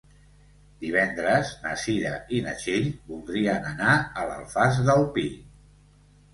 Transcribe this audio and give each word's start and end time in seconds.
Divendres 0.85 1.51
na 1.65 1.73
Cira 1.81 2.15
i 2.39 2.41
na 2.47 2.57
Txell 2.63 2.89
voldrien 3.13 3.71
anar 3.75 3.95
a 4.01 4.27
l'Alfàs 4.33 4.85
del 4.91 5.09
Pi. 5.21 5.31